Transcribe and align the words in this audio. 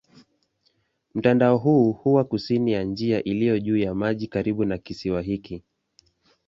Mtandao 1.15 1.57
huu 1.57 1.91
huwa 1.91 2.23
kusini 2.23 2.71
ya 2.71 2.83
njia 2.83 3.23
iliyo 3.23 3.59
juu 3.59 3.77
ya 3.77 3.95
maji 3.95 4.27
karibu 4.27 4.65
na 4.65 4.77
kisiwa 4.77 5.21
hiki. 5.21 5.63